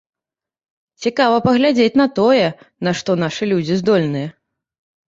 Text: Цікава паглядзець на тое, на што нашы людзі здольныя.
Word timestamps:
Цікава 1.05 1.37
паглядзець 1.47 1.99
на 2.03 2.09
тое, 2.21 2.43
на 2.89 2.95
што 3.03 3.11
нашы 3.27 3.43
людзі 3.55 3.73
здольныя. 3.85 4.29